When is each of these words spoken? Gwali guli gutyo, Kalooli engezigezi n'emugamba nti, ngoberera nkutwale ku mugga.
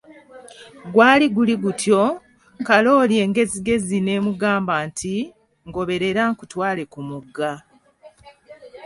Gwali 0.93 1.25
guli 1.35 1.55
gutyo, 1.63 2.01
Kalooli 2.67 3.15
engezigezi 3.23 3.97
n'emugamba 4.01 4.73
nti, 4.87 5.15
ngoberera 5.67 6.21
nkutwale 6.31 6.83
ku 6.91 6.99
mugga. 7.09 7.51